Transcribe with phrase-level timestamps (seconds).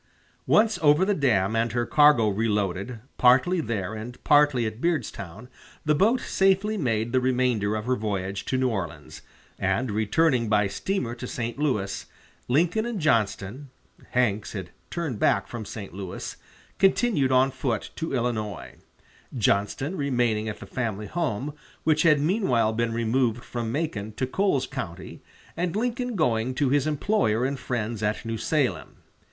[0.47, 5.47] Once over the dam and her cargo reloaded, partly there and partly at Beardstown,
[5.85, 9.21] the boat safely made the remainder of her voyage to New Orleans;
[9.59, 11.59] and, returning by steamer to St.
[11.59, 12.07] Louis,
[12.47, 13.69] Lincoln and Johnston
[14.09, 15.93] (Hanks had turned back from St.
[15.93, 16.35] Louis)
[16.79, 18.77] continued on foot to Illinois,
[19.37, 24.65] Johnston remaining at the family home, which had meanwhile been removed from Macon to Coles
[24.65, 25.21] County,
[25.55, 28.95] and Lincoln going to his employer and friends at New Salem.